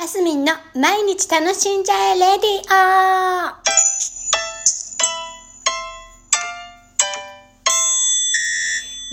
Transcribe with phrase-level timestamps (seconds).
[0.00, 3.52] マスミンの毎日楽しんじゃえレディオ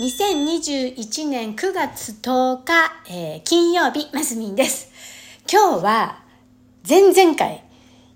[0.00, 2.72] 2021年9月10日、
[3.10, 4.92] えー、金曜日、マスミンです。
[5.52, 6.22] 今日は
[6.88, 7.64] 前々回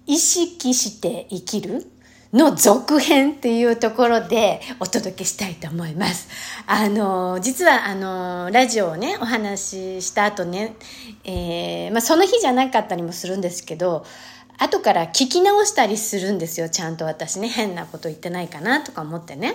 [0.06, 1.90] 意識して生きる
[2.32, 6.28] の続編っていうところでお届けしたいと思います。
[6.66, 10.76] あの、実はあの、ラジオをね、お話しした後ね、
[11.24, 14.04] えー、まあその日じゃなかったりもするんですけど、
[14.58, 16.68] 後から聞き直したりするんですよ。
[16.68, 19.54] ちゃんと私ね、変なこと言ってないかなとか思ってね。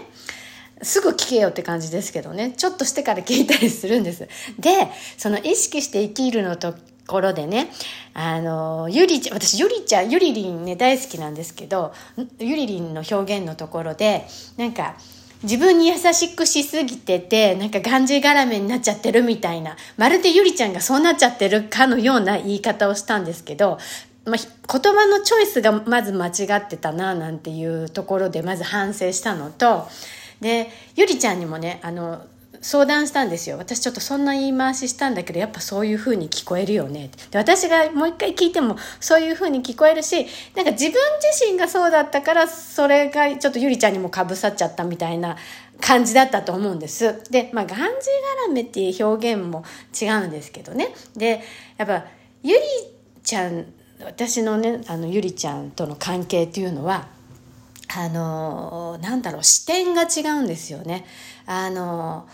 [0.81, 2.51] すぐ聞けよって感じですけどね。
[2.57, 4.27] ちょっとしてから聞いたりするんです。
[4.59, 6.76] で、その意識して生きるのと
[7.07, 7.71] ころでね、
[8.13, 11.93] あの、ゆりちゃん、私ゆりちゃん、ゆりりんね、大好きなんですけど、
[12.39, 14.25] ゆりりんの表現のところで、
[14.57, 14.95] なんか、
[15.43, 23.77] 自分に優しくしすぎてて、なんかがんじがらめになっちゃってるみたいな、まるでゆりちゃんがそうなっちゃってるかのような言い方をしたんですけど、
[24.25, 29.87] まあ、言葉のチョイスがまず間違ってたな、なんていうところでまず反省したのと、
[30.41, 32.25] で、ゆりちゃんにもね、あの、
[32.66, 45.38] 相談したんですよ私ちょっとそんな言い回ししたんだけどやっぱそういう風に聞こえるよねで私がもう一回聞いてもそういう風に聞こえるしなんか自分自身がそうだったからそれがちょっとゆりちゃんにもかぶさっちゃったみたいな
[45.80, 47.30] 感じだったと思うんです。
[47.30, 47.91] で、まあ、がんじが
[48.48, 49.63] らめっていう表現も
[49.99, 50.96] 違うんですけどね。
[51.16, 51.43] で、
[51.77, 52.05] やっぱ、
[52.43, 52.62] ゆり
[53.24, 53.66] ちゃん、
[53.99, 57.08] 私のね、あの、ゆりちゃんとの関係っていうのは、
[57.93, 61.05] あの、なんだろう、視点が違うんですよね。
[61.46, 62.26] あの、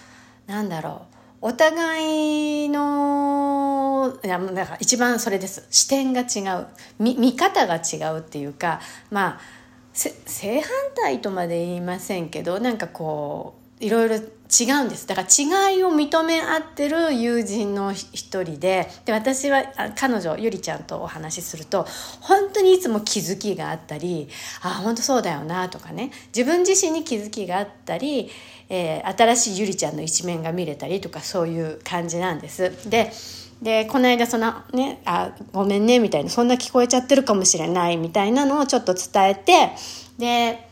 [0.48, 1.16] なんだろう。
[1.44, 5.66] お互いのいやだか一番それです。
[5.72, 6.68] 視点が違う。
[7.00, 9.40] 見見方が違うっていうかまあ
[9.94, 19.64] 正反対とまで言いませんけどなんかこういろいろ違うんですだから違いを認め合ってる友人の一人でで私は
[19.96, 21.88] 彼女ゆりちゃんとお話しすると
[22.20, 24.28] 本当にいつも気づきがあったり
[24.62, 28.30] あ本当そうだよなとかね自分自身に気づきがあったり、
[28.70, 32.90] えー、新しいゆりちゃんの一面が見れたりとかそういう感じなんです。
[32.90, 33.12] で
[33.62, 39.70] でこの間そのねあごめんねみたいなそんな聞こえちゃってるかもしれないみたいなのをちょっと伝えて
[40.18, 40.71] で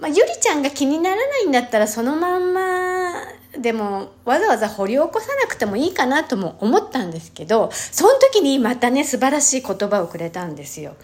[0.00, 3.12] まあ、ゆりちゃんが気にならないんだったらそのまんま
[3.58, 10.96] でもわざわざ掘り起こさなくてもいいかなとも思ったんですけどその時にまたね素晴らしい言葉をくれたんですよ。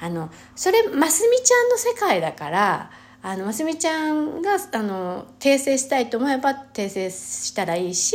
[0.00, 2.90] あのそれますみちゃんの世界だから
[3.22, 8.14] あのますみちゃんがあの訂正したいと思えば訂正したらいいし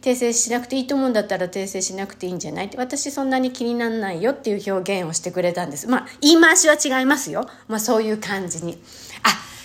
[0.00, 5.86] 訂正しなくていいと思うんだったら訂正しなくていいんじゃないって私そんなに気にならないよっていう表現をしてくれたんです。
[5.86, 7.46] まあ言い回しは違いますよ。
[7.68, 8.82] まあそういう感じに。
[9.22, 9.57] あ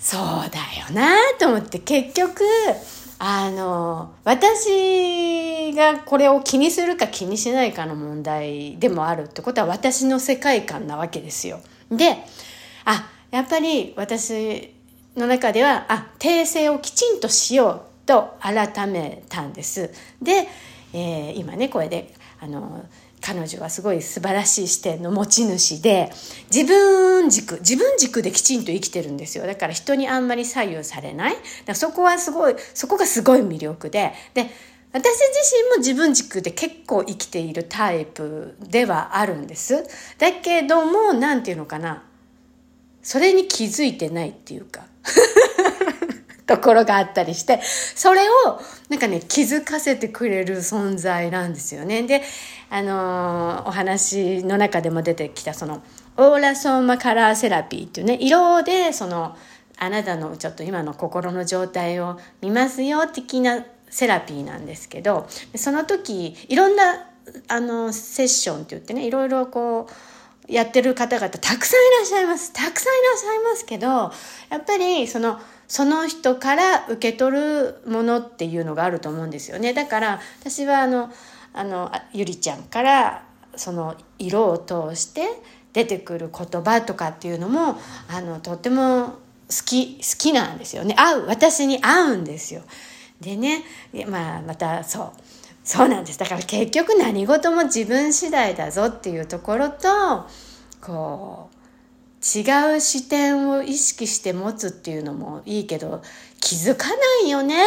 [0.00, 2.42] そうだよなと思って結局
[3.18, 11.60] あの私がこれを気にするか気にしないかの問題でもあるってことは私の世界観なわけですよ。
[11.90, 12.16] で
[12.86, 14.74] あやっぱり私
[15.16, 19.90] の中ではあ訂正をきちんとしようと改めたんです。
[20.22, 20.48] で、
[20.94, 22.86] えー、今ねこれであの
[23.20, 26.10] 彼女はすごい素晴らしい視点の持ち主で
[26.52, 29.46] 自分軸自分軸できちんと生きてるんですよ。
[29.46, 31.36] だから人にあんまり左右されない。
[31.66, 34.12] だそこはすごいそこがすごい魅力で。
[34.34, 34.46] で
[34.92, 39.84] 私自身も自分軸で結構生きているタイプではあるんです。
[40.18, 42.02] だけども何て言うのかな。
[43.02, 44.86] それに気づいてないっていうか。
[46.50, 52.02] ところがあったりして、それをなんかね、気づかせてくれる存在なんですよね。
[52.02, 52.22] で、
[52.70, 55.80] あのー、お話の中でも出てきたその、
[56.16, 59.36] オーラソーマカラーセラピーっていうね、色でその、
[59.78, 67.06] あなたのちょっと今の心の状態を見ますよ的なセラピーなんですけど、その時、いろんな、
[67.46, 69.92] あの、セッションって言ってね、いろいろこう、
[70.50, 72.52] やってる方々たくさんいらっしゃいます。
[72.52, 75.38] たくさんいらっしゃいますけど、やっぱりその、
[75.68, 79.72] その人から受け取るものっていうのがあると思うんですよね。
[79.72, 81.12] だから私はあの
[81.52, 83.24] あのゆりちゃんから
[83.54, 85.28] その色を通して
[85.72, 89.14] 出てくる言葉とかっていうのもあのとっても好
[89.64, 92.62] き好きなんですよね合う私に合うんですよ。
[93.20, 93.62] でね、
[94.08, 95.12] まあ、またそう
[95.70, 96.18] そうなんです。
[96.18, 100.26] だから結局何事も自分次第だぞっていうところと
[100.80, 106.02] こう違う視点を意識して持つっていうのもいいけど
[106.40, 106.94] 気づかな
[107.24, 107.62] いよね。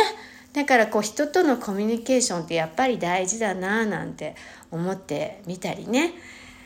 [0.51, 4.35] だからこう人とのコミュニケーションってやっぱり大事だななんて
[4.69, 6.13] 思ってみたりね。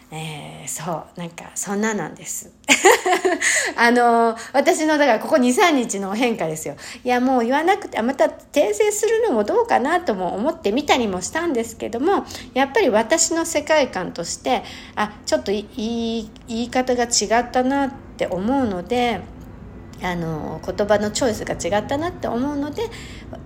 [0.09, 2.49] えー、そう、なんか、そんななんです。
[3.77, 6.75] あの、私の、だからここ2、3日の変化ですよ。
[7.03, 14.63] いや、もう言わなくて、また訂正するのもどうかなとも思ってみたりもしたんですけども、やっぱり私の世界観として、
[14.95, 19.21] あ、ちょっと言い、言い方が違ったなって思うので、
[20.01, 22.83] あの言葉のチョイスが違ったなって思うので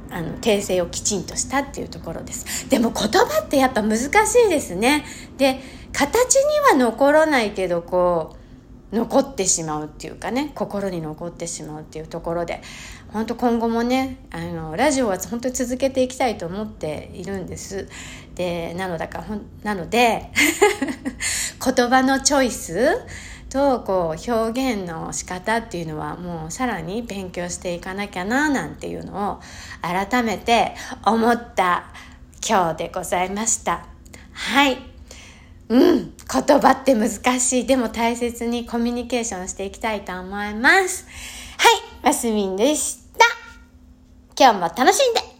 [0.10, 4.06] あの訂正をきちんとしたっていうところですでも言葉ってやっぱ難し
[4.46, 5.06] いですね
[5.38, 5.62] で
[5.94, 8.41] 形には残らないけどこう
[8.92, 12.62] 残ってしまうっていうかね心に残ってしまうっていうところで
[13.14, 17.88] 本当今後もねあのラジオは本当に続けていきたいと思っているんです
[18.36, 19.26] でなのだから
[19.64, 20.32] なので
[21.64, 23.06] 言葉のチョイス
[23.50, 29.40] とこう表現の仕方っていうのはもうさらに勉強していかなきゃななんていうのを
[29.82, 30.74] 改めて
[31.06, 31.92] 思った
[32.48, 33.86] 今日でございました。
[34.32, 34.78] はい。
[35.70, 36.14] うん。
[36.32, 37.66] 言葉って難しい。
[37.66, 41.06] でも大切にコミュニケーションしていきたいと思います。
[41.58, 41.82] はい。
[42.04, 43.26] マスミンでした。
[44.40, 45.31] 今日も楽しんで